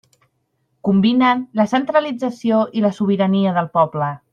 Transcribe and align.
Combinen 0.87 1.45
la 1.61 1.67
centralització 1.75 2.65
i 2.81 2.87
la 2.87 2.95
sobirania 3.01 3.57
del 3.61 3.75
poble. 3.81 4.13